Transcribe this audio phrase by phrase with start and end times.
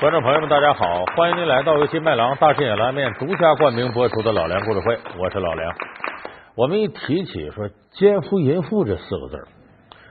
[0.00, 1.04] 观众朋友们，大家好！
[1.14, 5.74] 欢迎您来到由金麦郎大视野拉面独家冠名播出的《老梁故事会》，我是老梁。
[6.54, 9.46] 我们一提起说“奸夫淫妇”这四个字，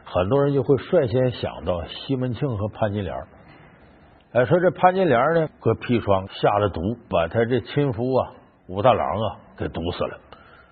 [0.06, 3.16] 很多人就会率先想到西门庆和潘金莲。
[4.34, 8.30] 哎，说这潘金莲呢，搁砒霜下了毒，把他这亲夫啊
[8.68, 10.20] 武大郎啊给毒死了。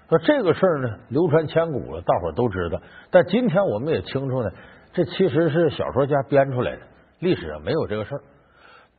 [0.09, 2.79] 说这个事儿呢，流传千古了，大伙儿都知道。
[3.09, 4.51] 但今天我们也清楚呢，
[4.93, 6.81] 这其实是小说家编出来的，
[7.17, 8.21] 历史上没有这个事儿。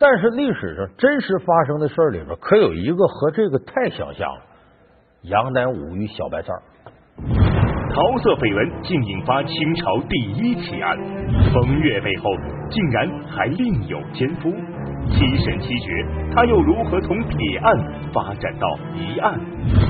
[0.00, 4.42] 但是历史上真实发生的事儿里边，可有一个和这个太相像了：
[5.22, 6.52] 杨乃武与小白菜。
[7.90, 10.96] 桃色绯闻竟引发清朝第一奇案，
[11.52, 12.30] 风月背后
[12.70, 14.52] 竟然还另有奸夫。
[15.10, 15.90] 七审七决，
[16.32, 17.74] 他又如何从铁案
[18.12, 19.40] 发展到疑案，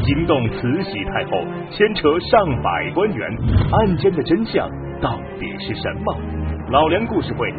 [0.05, 3.29] 惊动慈禧太后，牵扯上百官员，
[3.73, 4.67] 案件的真相
[5.03, 6.17] 到底是什么？
[6.71, 7.53] 老梁故事会。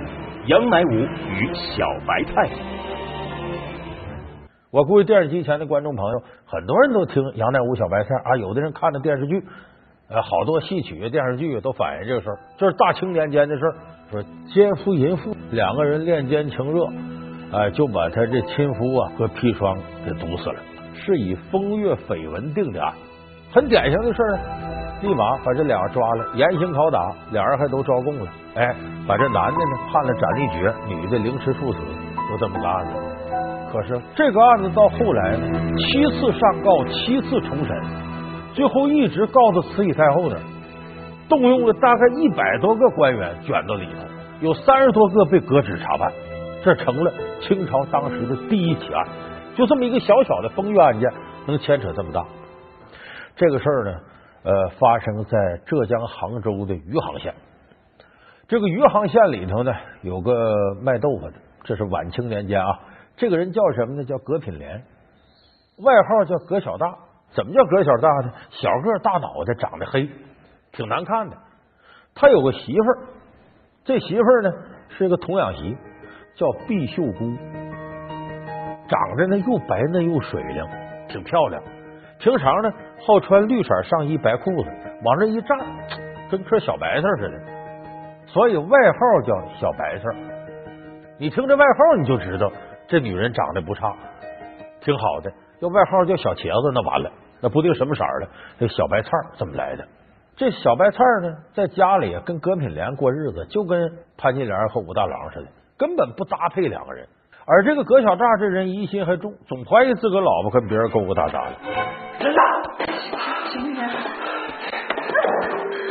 [0.50, 2.50] 杨乃武与小白菜，
[4.72, 9.44] 我估计电视机前的观众朋友很多人都听杨乃武、小白菜啊，有的人看的电视剧，
[10.10, 13.76] 呃，好多戏曲电视剧都反映这个事儿，这是大清年间的事儿，
[14.10, 16.88] 说奸夫淫妇两个人恋奸情热，
[17.52, 20.56] 哎，就把他这亲夫啊和砒霜给毒死了，
[20.96, 22.92] 是以风月绯闻定的案，
[23.52, 24.40] 很典型的事儿。
[25.02, 28.30] 立马把这俩抓了，严刑拷打，俩人还都招供了。
[28.56, 28.76] 哎，
[29.08, 31.80] 把这男的呢判了斩立决，女的凌迟处死，
[32.30, 32.94] 就这么个案子。
[33.72, 37.82] 可是这个案子到后来呢，七次上告，七次重审，
[38.54, 40.42] 最后一直告到慈禧太后那儿，
[41.30, 44.02] 动用了大概一百多个官员卷到里头，
[44.42, 46.12] 有三十多个被革职查办，
[46.62, 49.08] 这成了清朝当时的第一起案。
[49.56, 51.10] 就这么一个小小的风月案件，
[51.46, 52.26] 能牵扯这么大，
[53.36, 53.98] 这个事儿呢？
[54.44, 57.34] 呃，发生在浙江杭州的余杭县。
[58.48, 61.34] 这个余杭县里头呢，有个卖豆腐的，
[61.64, 62.80] 这是晚清年间啊。
[63.18, 64.04] 这个人叫什么呢？
[64.06, 64.82] 叫葛品莲，
[65.84, 66.96] 外号叫葛小大。
[67.32, 68.34] 怎么叫葛小大呢？
[68.50, 70.10] 小个大脑袋，长得黑，
[70.72, 71.38] 挺难看的。
[72.16, 72.98] 他有个媳妇儿，
[73.84, 74.50] 这媳妇儿呢
[74.98, 75.78] 是个童养媳，
[76.36, 77.38] 叫毕秀姑，
[78.88, 80.66] 长得呢又白嫩又水灵，
[81.08, 81.62] 挺漂亮。
[82.20, 82.72] 平常呢，
[83.06, 84.70] 好穿绿色上衣、白裤子，
[85.04, 85.58] 往这一站，
[86.30, 87.40] 跟颗小白菜似的，
[88.28, 90.04] 所以外号叫小白菜。
[91.18, 92.52] 你听这外号，你就知道
[92.88, 93.94] 这女人长得不差，
[94.82, 95.32] 挺好的。
[95.62, 97.12] 要外号叫小茄子，那完了，
[97.42, 98.28] 那不定什么色儿的。
[98.60, 99.86] 这小白菜怎么来的？
[100.38, 107.08] 这小白菜呢，在家里跟葛品莲过日子，就跟潘金莲和武大郎似的，根本不搭配两个人。
[107.46, 111.56] 而这个葛小大这人疑心还重，总怀疑自个老婆跟别人勾勾搭搭的。
[112.20, 112.59] 真的？
[112.94, 113.80] 什么人？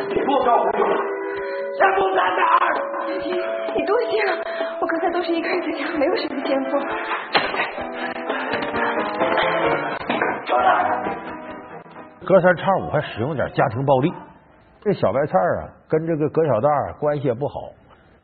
[0.08, 0.86] 你给我告诉我，
[1.76, 2.62] 先锋在哪儿？
[3.06, 3.12] 你
[3.74, 4.32] 你多心了，
[4.80, 6.78] 我刚才都是一个人在家，没有什么奸夫。
[10.46, 10.66] 出来！
[12.24, 14.12] 隔三差五还使用点家庭暴力。
[14.80, 16.68] 这小白菜啊，跟这个葛小大
[17.00, 17.54] 关系也不好，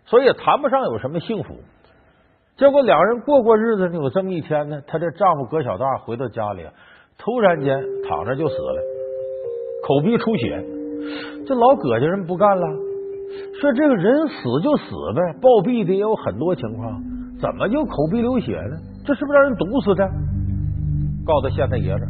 [0.04, 1.54] 所以也谈不上有什么幸福。
[2.56, 6.64] 结果两人过过日子呢，有这么一天呢，她这丈夫葛小大回到家里，
[7.18, 8.82] 突然间躺着就死了，
[9.86, 10.64] 口鼻出血。
[11.46, 12.66] 这老葛家人不干了，
[13.60, 17.02] 说这个人死就死呗，暴毙的也有很多情况，
[17.40, 18.76] 怎么就口鼻流血呢？
[19.04, 20.08] 这是不是让人毒死的？
[21.26, 22.06] 告到县太爷这，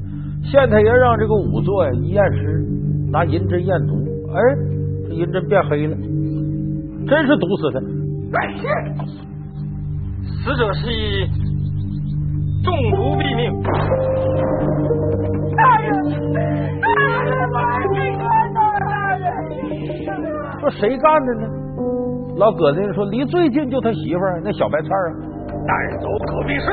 [0.48, 2.64] 县太爷让这个仵作呀一验尸，
[3.10, 3.94] 拿银针验毒，
[4.30, 4.36] 哎，
[5.08, 5.96] 这银针变黑了，
[7.06, 7.80] 真是毒死的。
[10.44, 11.26] 死者是以
[12.62, 13.52] 中毒毙命。
[20.64, 21.46] 说谁干的呢？
[22.36, 25.12] 老葛子说离最近就他媳妇儿那小白菜啊。
[25.66, 26.66] 大人走可必是。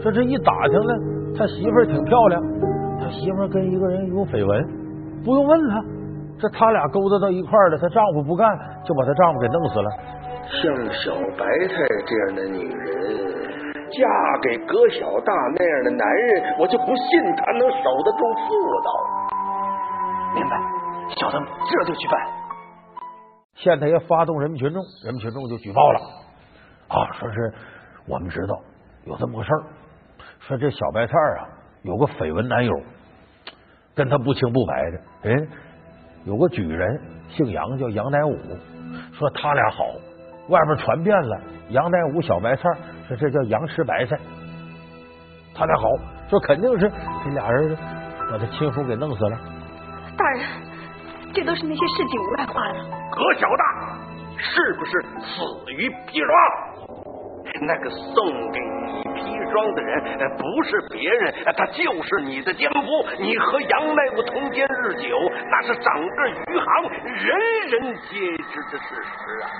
[0.00, 0.94] 说这一打听呢，
[1.36, 2.40] 他媳妇儿挺漂亮，
[3.00, 4.64] 他媳妇儿跟一个人有绯闻，
[5.24, 5.74] 不用问了。
[6.38, 8.48] 这他俩勾搭到一块儿了，她丈夫不干，
[8.84, 9.90] 就把她丈夫给弄死了。
[10.46, 11.74] 像小白菜
[12.06, 13.49] 这样的女人，
[13.90, 18.48] 嫁给葛小大那样的男人，我就不信他能守得住妇
[18.82, 18.90] 道。
[20.34, 20.56] 明白，
[21.16, 21.38] 小的
[21.68, 22.20] 这就去办。
[23.54, 26.00] 县太爷发动人民群众，人民群众就举报了
[26.88, 27.52] 啊，说是
[28.06, 28.58] 我们知道
[29.04, 29.62] 有这么个事儿，
[30.40, 31.46] 说这小白菜啊
[31.82, 32.72] 有个绯闻男友，
[33.94, 35.48] 跟他不清不白的人。
[36.24, 37.00] 有个举人
[37.30, 38.36] 姓杨，叫杨乃武，
[39.14, 39.86] 说他俩好，
[40.48, 41.40] 外边传遍了。
[41.70, 42.62] 杨乃武小白菜，
[43.10, 44.16] 说这叫羊吃白菜，
[45.54, 45.88] 他俩好，
[46.28, 46.88] 说肯定是
[47.24, 47.76] 这俩人
[48.30, 49.38] 把他亲夫给弄死了。
[50.16, 50.42] 大人，
[51.34, 52.78] 这都是那些市井无赖画的。
[53.10, 53.98] 葛小大，
[54.38, 54.92] 是不是
[55.22, 56.34] 死于砒霜？
[57.62, 59.92] 那个送给你砒霜的人
[60.38, 62.80] 不是别人，他就是你的奸夫。
[63.18, 65.08] 你和杨大夫通奸日久，
[65.50, 67.36] 那是整个余杭人
[67.70, 69.50] 人皆知的事实啊！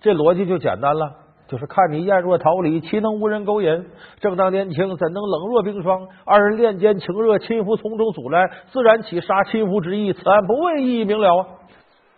[0.00, 1.10] 这逻辑就简单了，
[1.46, 3.86] 就是看你艳若桃李，岂能无人勾引？
[4.18, 6.08] 正当年轻，怎能冷若冰霜？
[6.24, 10.12] 二人恋奸情热，亲夫从中阻拦，自然起杀亲夫之意。
[10.12, 11.46] 此案不问，意义明了啊！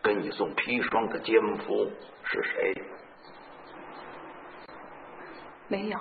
[0.03, 1.85] 给你送砒霜的奸夫
[2.23, 2.83] 是谁？
[5.69, 5.99] 没有。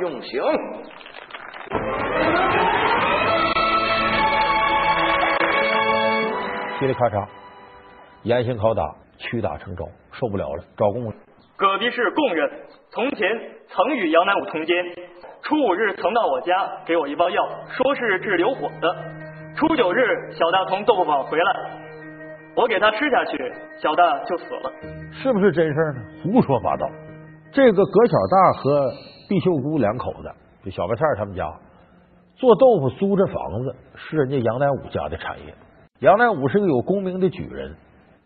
[0.00, 0.42] 用刑。
[6.80, 7.28] 噼里咔嚓，
[8.24, 8.82] 严刑拷打，
[9.18, 11.12] 屈打成招，受不了了，招供了。
[11.62, 12.50] 葛逼是供认，
[12.90, 13.30] 从前
[13.68, 14.84] 曾与杨乃武通奸，
[15.42, 18.96] 初五日曾到我家给我一包药，说是治流火的。
[19.54, 21.70] 初九日，小大从豆腐坊回来，
[22.56, 24.72] 我给他吃下去，小大就死了。
[25.12, 26.02] 是不是真事呢？
[26.24, 26.84] 胡说八道！
[27.52, 28.92] 这个葛小大和
[29.28, 30.32] 毕秀姑两口子，
[30.64, 31.44] 就小白菜他们家
[32.34, 35.54] 做豆腐租这房子，是人家杨乃武家的产业。
[36.00, 37.76] 杨乃武是个有功名的举人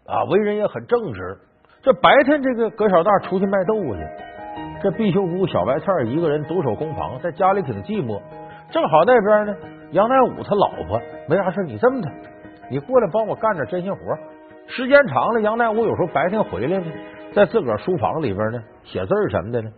[0.06, 1.36] 啊，为人也很正直。
[1.86, 4.02] 这白天这个葛小大出去卖豆腐去，
[4.82, 8.20] 这毕秀姑、小白菜一个人独守空房，在家里挺寂寞。
[8.72, 9.56] 正好那边呢，
[9.92, 12.10] 杨乃武他老婆没啥事，你这么的，
[12.68, 14.00] 你过来帮我干点针线活。
[14.66, 16.92] 时间长了，杨乃武有时候白天回来呢。
[17.32, 19.70] 在自个儿书房里边呢，写字什么的呢？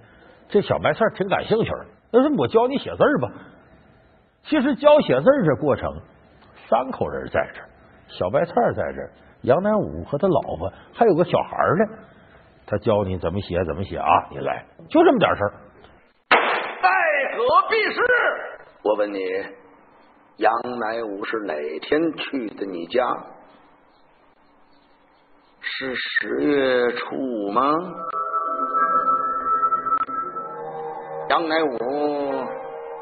[0.48, 1.86] 这小白菜挺感兴趣的。
[2.10, 3.28] 那说我教你写字吧。
[4.44, 5.92] 其实教写字这过程，
[6.70, 7.68] 三口人在这儿，
[8.08, 9.10] 小白菜在这儿，
[9.42, 11.86] 杨乃武和他老婆还有个小孩呢。
[12.66, 14.06] 他教你怎么写，怎么写啊？
[14.30, 15.52] 你来，就这么点事儿。
[16.28, 16.88] 在
[17.36, 18.00] 何必是？
[18.82, 19.20] 我问你，
[20.36, 23.02] 杨乃武是哪天去的你家？
[25.60, 27.72] 是十月初五吗？
[31.30, 31.70] 杨乃武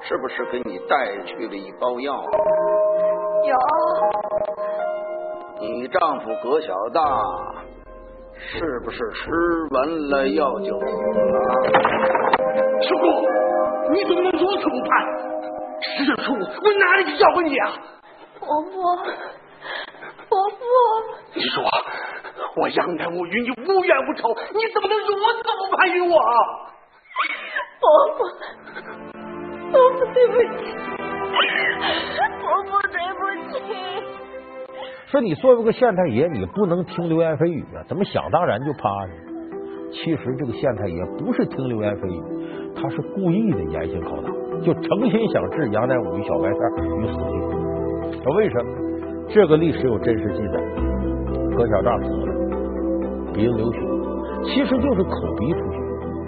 [0.03, 2.15] 是不是给你带去了一包药？
[3.45, 3.57] 有。
[5.59, 7.01] 你丈夫葛小大
[8.39, 9.31] 是不是吃
[9.71, 11.39] 完了药就死了？
[12.83, 13.25] 叔公，
[13.93, 14.91] 你怎么能如此不判？
[15.81, 17.73] 十月初五，我哪里去叫过你啊？
[18.39, 18.71] 伯父，
[20.29, 20.59] 伯父，
[21.35, 21.65] 你说。
[22.59, 26.19] 我杨乃武与你无冤无仇，你怎么能如此不判于我？
[27.81, 28.19] 伯父，
[29.73, 30.49] 伯父对不起，
[32.41, 33.21] 伯父对不
[33.51, 33.55] 起。
[35.07, 37.79] 说你作为个县太爷，你不能听流言蜚语啊？
[37.87, 39.13] 怎么想当然就趴呢？
[39.93, 44.29] 其实这个县太爷不是听流言蜚语，他是故意的严刑拷打，
[44.67, 46.59] 就诚心想置杨乃武与小白菜
[46.99, 48.19] 于死地。
[48.19, 48.71] 说为什么？
[49.29, 50.59] 这个历史有真实记载，
[51.57, 52.35] 葛小大死了。
[53.33, 53.79] 鼻子流血，
[54.43, 55.79] 其实就是口鼻出血，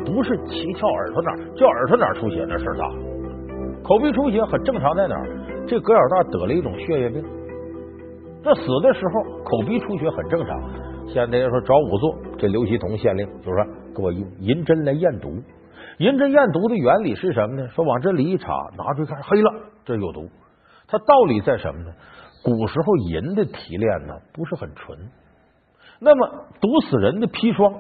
[0.06, 2.86] 不是脐窍耳朵哪叫耳朵哪出血那事儿大。
[3.82, 5.26] 口鼻出血很正常，在哪儿？
[5.66, 7.25] 这葛小大得了一种血液病，
[8.43, 10.61] 这死的时候口鼻出血很正常。
[11.08, 13.64] 现在要说找仵作，这刘希同县令就说
[13.97, 15.30] 给我用银针来验毒。
[15.99, 17.68] 银针验毒的原理是什么呢？
[17.68, 19.50] 说往这里一插，拿出一看黑了，
[19.85, 20.28] 这有毒。
[20.87, 21.92] 它道理在什么呢？
[22.45, 24.97] 古时候银的提炼呢不是很纯。
[25.99, 26.28] 那么
[26.61, 27.75] 毒死人的砒霜，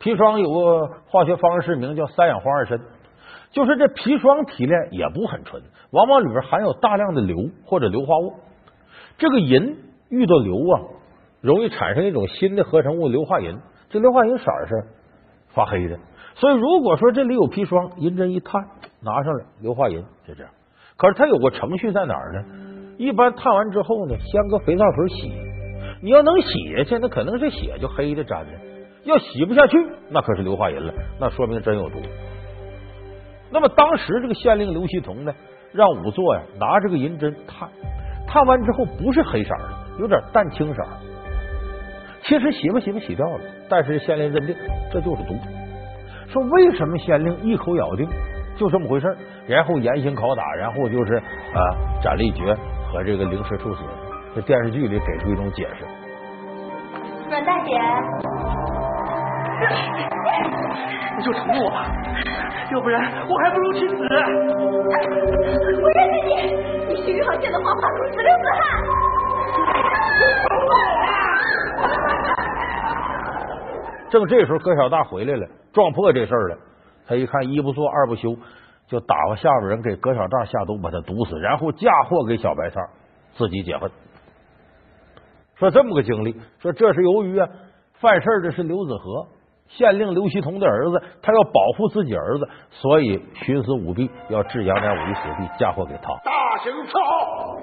[0.00, 2.80] 砒霜有个化学方式名叫三氧化二砷，
[3.50, 8.32] 就是这砒霜提炼也不很纯，往往里边含有大量的硫或者硫化物。
[9.18, 9.78] 这个银
[10.10, 10.80] 遇到硫啊，
[11.40, 13.58] 容易产生一种新的合成物硫化银，
[13.90, 14.84] 这硫化银色是
[15.54, 15.98] 发黑的。
[16.34, 18.62] 所以如果说这里有砒霜，银针一探，
[19.00, 20.52] 拿上来硫化银就这样。
[20.96, 22.44] 可是它有个程序在哪儿呢？
[22.98, 25.32] 一般探完之后呢，先搁肥皂水洗。
[26.02, 28.52] 你要能洗下去，那可能这血就黑的粘的；
[29.04, 29.76] 要洗不下去，
[30.10, 31.98] 那可是硫化银了，那说明真有毒。
[33.50, 35.34] 那么当时这个县令刘希同呢，
[35.72, 37.68] 让仵作呀拿这个银针探，
[38.26, 40.82] 探完之后不是黑色的，有点淡青色。
[42.24, 44.54] 其实洗吧洗吧洗掉了，但是县令认定
[44.92, 45.34] 这就是毒。
[46.28, 48.08] 说为什么县令一口咬定
[48.56, 51.60] 就这么回事然后严刑拷打，然后就是啊
[52.02, 52.54] 斩立决
[52.90, 53.82] 和这个凌迟处死。
[54.34, 55.84] 这电视剧里给出一种解释。
[57.28, 57.72] 阮大姐，
[61.16, 61.86] 你就宠我吧，
[62.72, 63.94] 要不然我还不如去死。
[63.94, 64.06] 我
[65.90, 66.30] 认识你，
[66.88, 68.60] 你是余杭县的黄花公子刘子汉。
[74.10, 76.56] 正这时候，葛小大回来了，撞破这事儿了。
[77.06, 78.36] 他一看，一不做二不休，
[78.86, 82.80] 就打发下边人给葛小大下毒，把他毒死，然后嫁祸给小白菜，
[83.34, 83.90] 自己解恨。
[85.56, 87.48] 说这么个经历，说这是由于啊
[88.00, 89.26] 犯事的是刘子和，
[89.76, 96.12] 县令刘希同的儿子，他要保护自己儿子，所以徇私舞弊，要置杨乃武于死地，嫁祸给他。
[96.24, 97.58] 大刑伺候！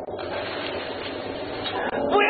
[2.09, 2.29] 不要！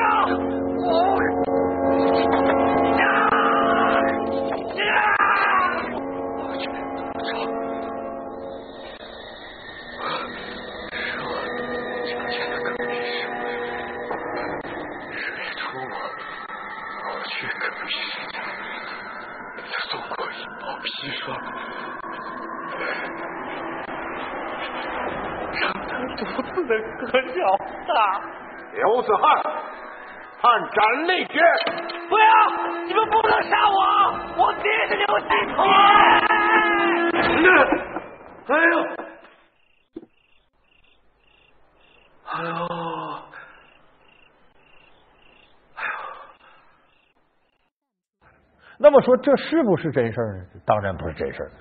[48.82, 50.62] 那么说，这是不是真事呢？
[50.66, 51.52] 当然不是真事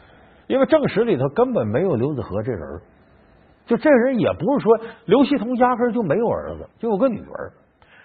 [0.46, 2.62] 因为正史里头根本没有刘子和这人。
[3.66, 7.52] 就这人也不是说刘锡同压根就没有儿子，就有个女儿。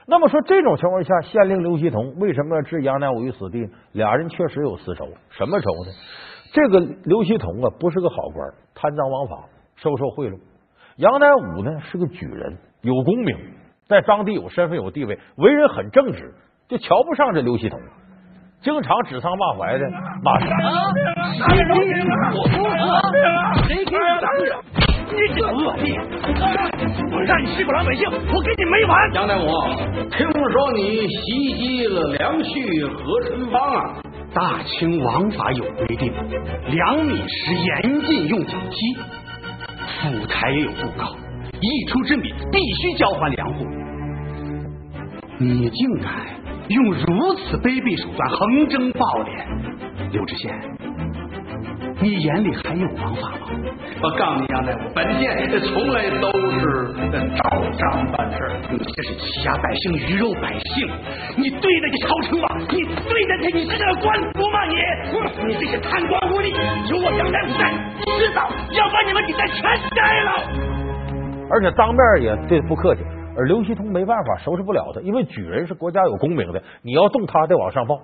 [0.05, 3.69] 那么说这种情况下，县令刘锡同为什么要置杨乃武于死地？
[3.93, 5.91] 俩人确实有私仇，什么仇呢？
[6.51, 10.37] 这个刘锡同啊，不是个好官，贪赃枉法，收受贿赂。
[10.97, 13.37] 杨乃武呢，是个举人，有功名，
[13.87, 16.33] 在当地有身份有地位，为人很正直，
[16.67, 17.79] 就瞧不上这刘锡同。
[18.63, 19.85] 经常指桑骂槐的
[20.23, 20.47] 骂谁？
[21.35, 22.55] 谁给你我说
[23.67, 23.99] 谁给你
[25.11, 25.99] 你这恶劣！
[27.11, 29.13] 我让你欺负老百姓，我跟你没完！
[29.13, 29.47] 杨大武，
[30.09, 34.01] 听说你袭击了梁旭和春芳啊？
[34.33, 36.13] 大清王法有规定，
[36.71, 38.95] 粮米时严禁用脚踢，
[40.01, 41.13] 府台也有布告，
[41.59, 43.65] 一出之米必须交还粮户。
[45.37, 46.32] 你竟敢！
[46.69, 49.43] 用如此卑鄙手段横征暴敛，
[50.11, 50.55] 刘知县，
[51.99, 53.51] 你眼里还有王法吗？
[54.01, 55.27] 我告诉你杨大夫，本县
[55.59, 56.87] 从来都是
[57.35, 57.43] 照
[57.77, 58.37] 章办事，
[58.71, 60.87] 你这是欺压百姓、鱼肉百姓，
[61.35, 62.47] 你对得起朝廷吗？
[62.71, 64.63] 你对得起你这个官府吗？
[64.71, 64.79] 你，
[65.45, 66.47] 你这些贪官污吏，
[66.89, 67.69] 有我杨大夫在，
[68.17, 70.31] 迟早要把你们给他全摘了。
[71.51, 73.01] 而且当面也对不客气。
[73.35, 77.99] 而刘锡通没办法收拾不了他，因为举人是国家有功名的，你要动他得往上报。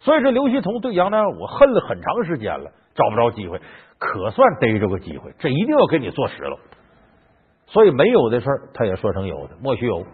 [0.00, 3.60] 所以这刘锡通对杨乃武恨了很长时间了，找不着机会，
[3.98, 6.58] 可算逮着个机会，这一定要给你坐实了。
[7.66, 10.04] 所以没有的事儿他也说成有的，莫须有。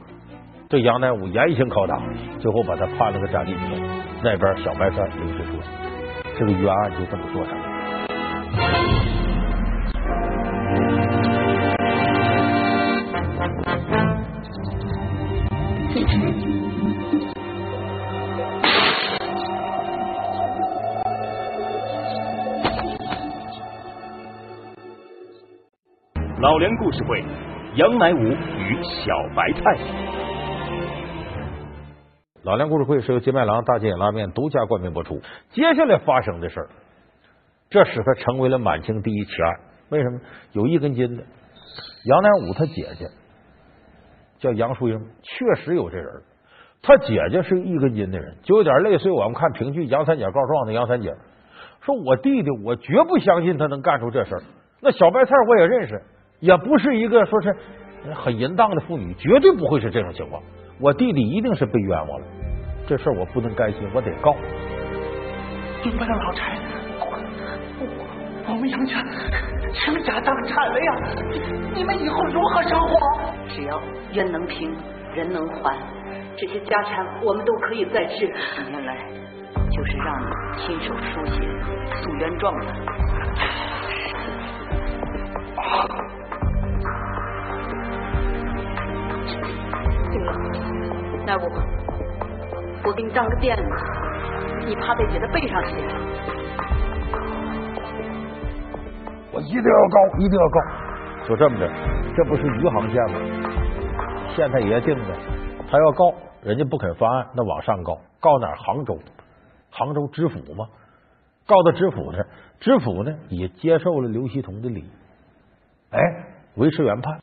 [0.69, 2.01] 对杨乃武严刑拷打，
[2.39, 3.59] 最后把他判了个斩立决。
[4.23, 5.59] 那边小白菜刘世说，
[6.39, 7.65] 这个冤案就这么做成了。
[26.43, 27.23] 老梁故事会：
[27.77, 29.79] 杨乃武与小白菜。
[32.43, 35.21] 老梁故事会是由金麦郎大金眼拉面独家冠名播出。
[35.51, 36.69] 接下来发生的事儿，
[37.71, 39.55] 这使他成为了满清第一奇案。
[39.91, 40.19] 为什么？
[40.51, 41.23] 有一根筋的
[42.07, 43.07] 杨乃武他姐姐
[44.41, 46.09] 叫杨淑英，确实有这人。
[46.83, 51.15] 他姐姐是一根筋的人，就有点类似于我们看评剧《杨三姐告状》的杨三姐，
[51.83, 54.43] 说我弟弟，我绝不相信他能干出这事儿。
[54.81, 56.03] 那小白菜我也认识。
[56.43, 57.55] 也不是一个说是
[58.13, 60.43] 很淫荡的妇女，绝对不会是这种情况。
[60.81, 62.27] 我弟弟一定是被冤枉了，
[62.85, 64.35] 这事儿我不能甘心，我得告。
[65.85, 66.59] 明白了，老柴，
[66.99, 67.07] 我
[68.49, 69.05] 我们杨家
[69.73, 70.93] 倾家荡产了呀！
[71.77, 72.99] 你们以后如何生活？
[73.49, 73.81] 只要
[74.13, 74.75] 冤能平，
[75.15, 75.79] 人能还，
[76.37, 78.27] 这些家产我们都可以再治。
[78.57, 78.97] 今天来
[79.71, 80.27] 就是让你
[80.59, 81.41] 亲手书写
[82.03, 82.67] 诉冤状的。
[91.25, 91.49] 那我，
[92.85, 93.63] 我给你当个垫子，
[94.67, 95.77] 你趴在姐的背上写。
[99.33, 100.61] 我一定要告，一定要告。
[101.29, 101.71] 就这么着，
[102.17, 103.21] 这不是余杭县吗？
[104.35, 105.17] 县太爷定的，
[105.71, 106.13] 他要告，
[106.43, 108.53] 人家不肯翻案，那往上告，告哪？
[108.57, 108.99] 杭州，
[109.71, 110.67] 杭州知府吗？
[111.47, 112.25] 告到知府那，
[112.61, 114.85] 知府呢也接受了刘希同的礼，
[115.91, 116.01] 哎，
[116.57, 117.21] 维持原判，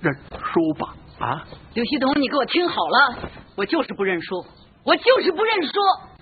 [0.00, 0.94] 认输吧。
[1.18, 1.42] 啊，
[1.74, 3.18] 刘希同，你给我听好了，
[3.56, 4.44] 我就是不认输，
[4.84, 5.72] 我就是不认输。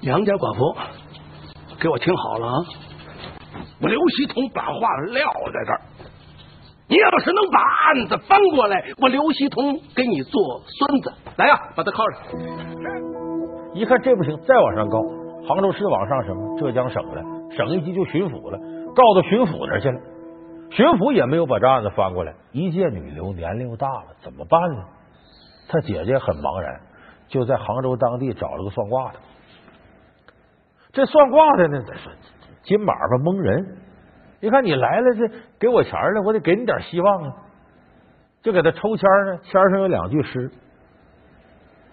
[0.00, 0.74] 杨家寡妇，
[1.78, 2.54] 给我听好了啊！
[3.82, 5.80] 我刘希同把话撂在这儿，
[6.88, 11.12] 你要是能把案子翻过来，我刘希同给你做孙子。
[11.36, 12.20] 来呀，把他铐上。
[13.74, 14.98] 一看这不行，再往上告，
[15.46, 16.58] 杭州市往上什么？
[16.58, 17.22] 浙江省了，
[17.54, 18.58] 省一级就巡抚了，
[18.94, 20.00] 告到巡抚那去了。
[20.70, 22.34] 巡抚也没有把这案子翻过来。
[22.52, 24.84] 一介女流，年龄又大了，怎么办呢？
[25.68, 26.80] 他姐姐很茫然，
[27.28, 29.18] 就在杭州当地找了个算卦的。
[30.92, 32.12] 这算卦的呢，说
[32.62, 33.78] 金马吧蒙人。
[34.40, 37.36] 你看你来了，这给我钱了，我得给你点希望啊！
[38.42, 40.52] 就给他抽签呢，签上有两句诗，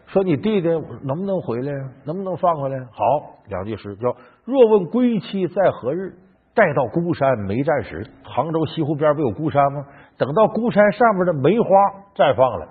[0.07, 2.77] 说你弟弟能不能回来呀，能不能放回来？
[2.91, 3.03] 好，
[3.47, 4.15] 两句诗叫
[4.45, 6.13] “若问归期在何日，
[6.55, 8.05] 待到孤山没战时”。
[8.23, 9.85] 杭州西湖边不有孤山吗？
[10.17, 11.67] 等到孤山上面的梅花
[12.15, 12.67] 绽放了，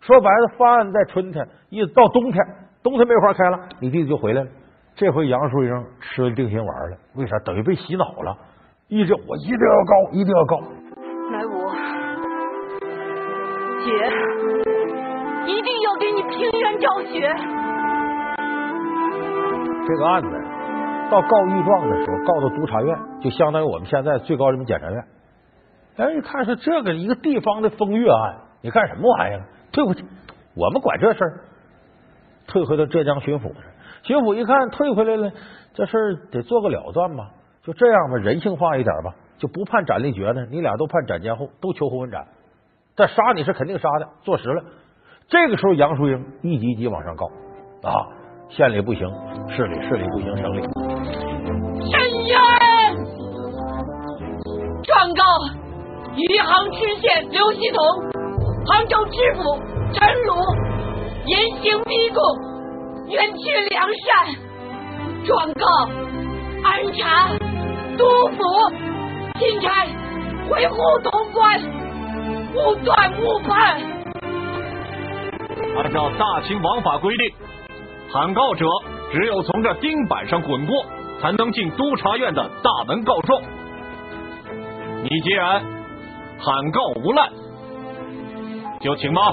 [0.00, 2.44] 说白了，方案在春天，一到冬天，
[2.82, 4.50] 冬天梅花开了，你弟弟就回来了。
[4.94, 7.38] 这回杨树英吃了定心丸了，为啥？
[7.40, 8.36] 等于被洗脑了。
[8.88, 10.60] 一直我一定要告，一定要告。
[11.32, 11.70] 来武，
[13.84, 13.90] 姐
[15.46, 17.34] 一定要给你平冤昭雪。
[19.86, 20.28] 这个案子
[21.12, 25.04] 到告御状的时候，告到督察院，就相当于我们现在最高人民检察院。
[25.98, 29.44] 哎，一看是这个一个地方的风月案，你干什么玩意儿？
[29.72, 30.04] 退回去，
[30.56, 31.40] 我们管这事儿，
[32.46, 33.52] 退回到浙江巡抚。
[34.04, 35.32] 巡抚一看退回来了，
[35.74, 37.30] 这事儿得做个了断吧。
[37.62, 40.46] 就这样吧，人性化一点吧，就不判斩立决呢。
[40.50, 42.26] 你俩都判斩监后，都求后问斩。
[42.96, 44.64] 但杀你是肯定杀的，坐实了。
[45.28, 47.26] 这个时候，杨淑英一级一级往上告
[47.82, 48.08] 啊，
[48.54, 49.08] 县里不行，
[49.48, 50.60] 市里市里不行，省里。
[51.90, 52.36] 申冤！
[54.82, 55.24] 状告
[56.14, 57.82] 余杭知县刘希同、
[58.66, 59.58] 杭州知府
[59.94, 60.34] 陈鲁
[61.24, 62.22] 严刑逼供，
[63.08, 64.36] 冤屈良善。
[65.24, 65.66] 状告
[66.62, 67.32] 安察。
[67.96, 68.04] 督
[68.36, 68.42] 府
[69.38, 69.86] 钦差
[70.48, 71.60] 回沪潼关，
[72.54, 73.80] 勿断误判。
[75.76, 77.34] 按照大清王法规定，
[78.12, 78.66] 喊告者
[79.10, 80.84] 只有从这钉板上滚过，
[81.18, 83.40] 才能进督察院的大门告状。
[85.02, 85.62] 你既然
[86.38, 87.30] 喊告无赖，
[88.80, 89.32] 就请吧。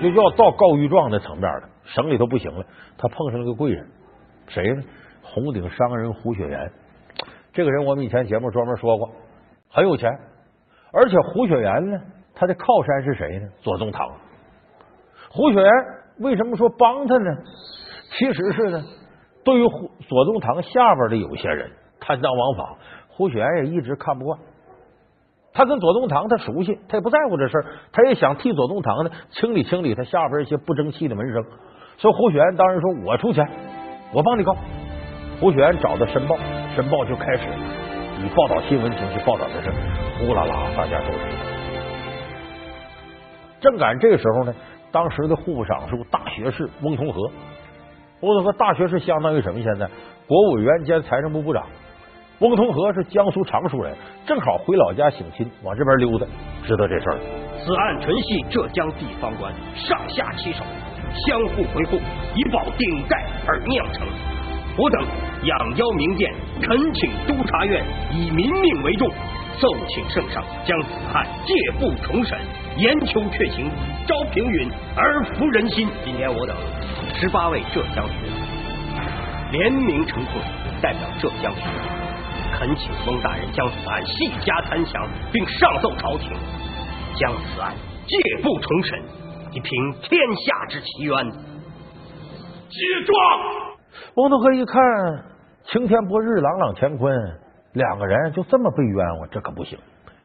[0.00, 2.64] 就要到告御状的层面了，省里头不行了，
[2.96, 3.84] 他碰上了个贵人。
[4.46, 4.82] 谁呢？
[5.22, 6.72] 红顶商人胡雪岩，
[7.52, 9.10] 这个人我们以前节目专门说过，
[9.68, 10.08] 很有钱，
[10.92, 12.00] 而且胡雪岩呢，
[12.34, 13.48] 他的靠山是谁呢？
[13.60, 14.08] 左宗棠。
[15.32, 15.70] 胡雪岩
[16.18, 17.36] 为什么说帮他呢？
[18.18, 18.82] 其实是呢，
[19.44, 19.68] 对于
[20.08, 22.76] 左宗棠下边的有些人贪赃枉法，
[23.08, 24.38] 胡雪岩也一直看不惯。
[25.52, 31.44] 他跟左宗棠他熟悉，他也不在乎这事，他也想替左宗棠呢清理清理他下边一些不争气的门生。
[31.98, 33.46] 所以胡雪岩当然说：“我出钱。”
[34.12, 34.56] 我帮你告，
[35.40, 36.34] 胡雪岩找到《申报》，
[36.74, 37.44] 《申报》就开始
[38.24, 39.70] 以报道新闻形式报道这事，
[40.18, 41.50] 呼啦啦，大家都知道。
[43.60, 44.54] 正赶这个时候呢，
[44.92, 47.30] 当时的户部尚书、大学士翁同龢，
[48.20, 49.60] 翁同龢大学士相当于什么？
[49.62, 49.88] 现在
[50.26, 51.64] 国务委员兼财政部部长。
[52.40, 56.26] 翁同龢是江苏常熟人，正好回老家省亲，往这边溜达，
[56.64, 57.18] 知道这事儿。
[57.62, 60.64] 此案纯系浙江地方官上下其手。
[61.26, 61.98] 相互回复，
[62.34, 64.06] 以保顶戴而酿成。
[64.78, 65.02] 我等
[65.44, 69.06] 仰邀明鉴，恳请督察院以民命为重，
[69.60, 72.38] 奏请圣上将此案借步重审，
[72.78, 73.70] 严求确刑，
[74.06, 75.86] 昭平允而服人心。
[76.02, 76.56] 今天我等
[77.14, 78.40] 十八位浙江学子
[79.52, 80.40] 联名呈送，
[80.80, 81.68] 代表浙江学子，
[82.58, 86.32] 恳请翁大人将此案细加参详，并上奏朝廷，
[87.16, 87.74] 将此案
[88.06, 88.98] 借步重审。
[89.52, 91.30] 以平天下之奇冤。
[92.70, 93.16] 接状。
[94.14, 94.80] 翁同龢一看
[95.64, 97.12] 晴天博日，朗朗乾坤，
[97.72, 99.78] 两个人就这么被冤枉，这可不行。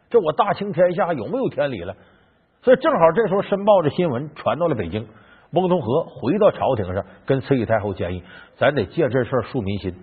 [0.09, 1.93] 这我大清天下有没有天理了？
[2.61, 5.07] 所以正好这时候申报的新闻传到了北京，
[5.51, 8.23] 翁同龢回到朝廷上，跟慈禧太后建议，
[8.57, 9.93] 咱得借这事儿树民心，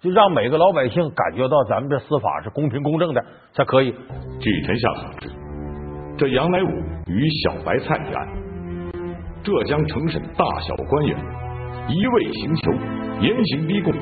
[0.00, 3.94] 就让每个老百姓感觉到咱们这司法是公平公正的，才可以。
[4.40, 5.30] 据臣下所知。
[6.18, 6.68] 这杨乃武
[7.06, 8.28] 与小白菜一案，
[9.44, 11.16] 浙江承审大小官员
[11.88, 12.72] 一味行求、
[13.20, 13.92] 严刑逼供、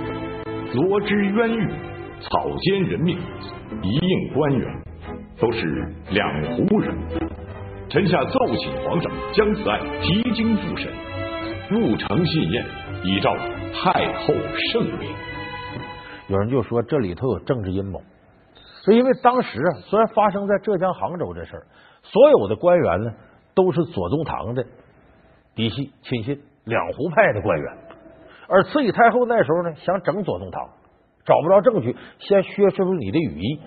[0.75, 1.69] 罗织冤狱、
[2.21, 3.19] 草菅人命、
[3.83, 4.83] 一应官员，
[5.39, 6.95] 都是两湖人。
[7.89, 10.93] 臣下奏请皇上将此案提经复审，
[11.71, 12.65] 入诚信验，
[13.03, 13.35] 以昭
[13.73, 14.35] 太后
[14.71, 15.11] 圣明。
[16.29, 18.01] 有人就说这里头有政治阴谋，
[18.85, 21.67] 是因为当时啊，虽然发生在浙江杭州这事儿。
[22.03, 23.13] 所有的官员呢，
[23.55, 24.65] 都是左宗棠的
[25.55, 27.79] 嫡系亲信，两湖派的官员。
[28.49, 30.69] 而慈禧太后那时候呢，想整左宗棠，
[31.25, 33.61] 找不着证据，先削除你的羽翼。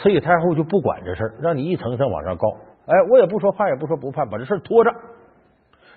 [0.00, 2.46] 慈禧太后就不管这事儿，让你一层层往上告，
[2.86, 4.92] 哎，我也不说判，也不说不判，把这事拖着，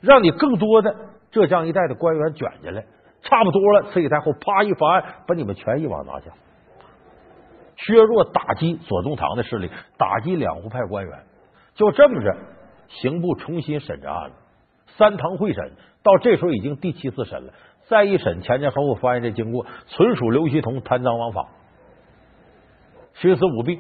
[0.02, 0.96] 让你更多的
[1.30, 2.84] 浙江一带的官员卷进来，
[3.22, 6.32] 差不多了，慈禧太后啪一发案，把你们全一网拿下，
[7.76, 11.20] 削弱打击左宗棠的势力，打击两湖派官员，
[11.76, 12.36] 就这么着，
[12.88, 14.36] 刑部重新审这案子，
[14.98, 17.54] 三堂会审，到这时候已经第七次审了。
[17.92, 21.46] 再一审，前前后后发现这经过纯属刘锡同贪赃枉法、
[23.20, 23.76] 徇私舞弊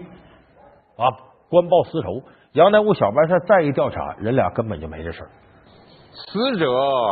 [0.97, 1.07] 啊，
[1.49, 2.21] 官报私仇。
[2.51, 5.29] 杨乃武、小白菜再一调查，人俩根本就没这事儿。
[6.11, 6.67] 死者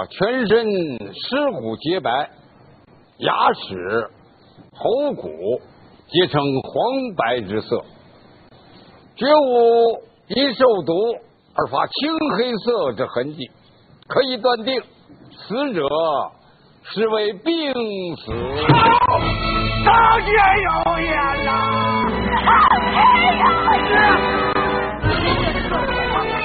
[0.09, 2.29] 全身尸骨洁白，
[3.19, 4.09] 牙齿、
[4.73, 5.29] 喉骨
[6.09, 7.81] 皆呈黄白之色，
[9.15, 10.93] 绝无因受毒
[11.55, 13.49] 而发青黑色之痕迹，
[14.05, 14.81] 可以断定
[15.31, 15.87] 死者。
[16.83, 17.71] 是为病
[18.15, 18.31] 死，
[19.85, 20.31] 苍天
[20.63, 21.51] 有眼呐！
[22.45, 22.47] 苍
[22.91, 22.95] 天
[23.29, 23.39] 有
[26.25, 26.39] 眼！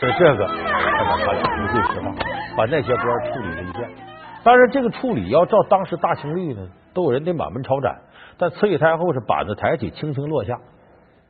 [0.00, 2.06] 就这个，他把他俩一句实话，
[2.56, 3.88] 把那些官处理了一遍。
[4.42, 6.60] 但是，这个处理要照当时大清律呢。
[6.94, 8.02] 都有人得满门抄斩，
[8.38, 10.58] 但慈禧太后是板子抬起，轻轻落下。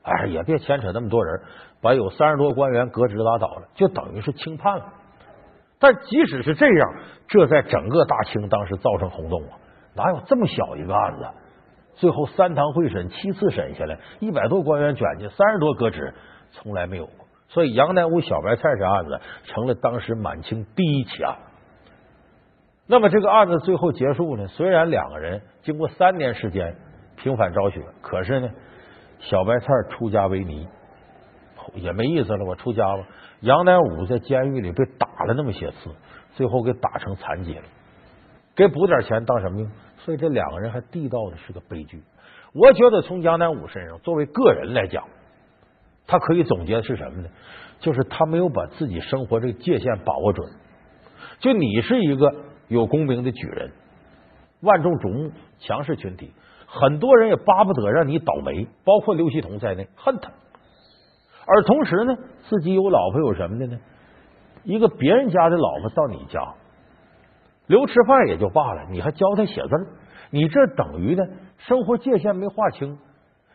[0.03, 1.43] 哎，也别牵扯那么多人，
[1.83, 4.85] 把有三十多官员革职拉倒了，就等于是轻判了。
[5.79, 6.95] 但即使是这样，
[7.29, 9.59] 这在整个大清当时造成轰动啊！
[9.95, 11.29] 哪有这么小一个案子？
[11.97, 16.15] 最后三堂会审，七次审下来，一百多官员卷进，三十多革职，
[16.53, 17.27] 从来没有过。
[17.49, 21.37] 所以杨乃武小白菜这案子成了当时满清第一起案。
[22.91, 24.49] 那么这个案子最后结束呢？
[24.49, 26.75] 虽然两个人经过三年时间
[27.17, 28.51] 平反昭雪，可是呢，
[29.21, 30.67] 小白菜出家为尼
[31.77, 32.45] 也没意思了。
[32.45, 33.07] 我出家吧。
[33.43, 35.95] 杨乃武在监狱里被打了那么些次，
[36.35, 37.63] 最后给打成残疾了，
[38.57, 39.71] 给补点钱当什么用？
[39.99, 42.03] 所以这两个人还地道的是个悲剧。
[42.53, 45.05] 我觉得从杨乃武身上作为个人来讲，
[46.09, 47.29] 他可以总结是什么呢？
[47.79, 50.51] 就是他没有把自己生活这个界限把握准。
[51.39, 52.50] 就你是一个。
[52.71, 53.73] 有功名的举人，
[54.63, 56.33] 万众瞩目，强势群体，
[56.67, 60.31] 很多人也巴不得让你倒霉，包括刘希同在内，恨他。
[61.47, 62.17] 而同时呢，
[62.49, 63.79] 自己有老婆有什么的呢？
[64.63, 66.55] 一个别人家的老婆到你家
[67.67, 69.69] 留吃饭也就罢了，你还教他写字
[70.31, 71.25] 你这等于呢
[71.59, 72.99] 生活界限没划清，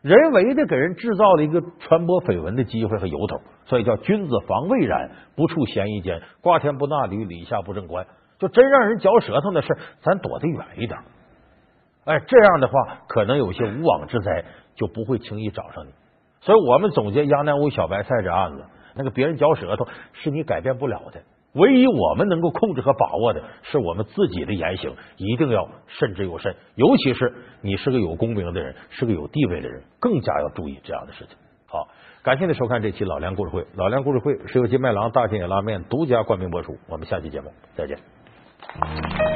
[0.01, 8.05] 人为的给人制造了一个传播绯闻的机会和由头，所以叫君子防未然，不处嫌疑间，瓜田不纳履，李下不正官。
[8.39, 10.99] 就真让人嚼舌头的事，咱躲得远一点。
[12.05, 12.73] 哎，这样的话，
[13.07, 14.45] 可能有些无妄之灾
[14.75, 15.91] 就不会轻易找上你。
[16.41, 18.63] 所以我们总结杨乃武小白菜这案子，
[18.95, 26.55] 那个别人嚼舌头是你改变不了的，唯一我们能够控制和把握的是我们自己的言行，一定要慎之又慎。
[26.75, 31.35] 尤其是你是个有功名的人，是个有地位的人，更加要注意这样的事情。
[31.65, 31.87] 好，
[32.21, 33.65] 感谢您收看这期老梁故事会。
[33.75, 36.77] 老梁故事会是由金麦郎大金野拉面独家冠名播出。
[36.87, 37.97] 我们下期节目再见。
[38.81, 39.34] Thank you.